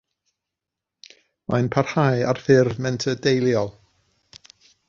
Mae'n 1.53 1.69
parhau 1.77 2.25
ar 2.31 2.43
ffurf 2.47 2.83
menter 2.87 3.23
deuluol. 3.27 3.73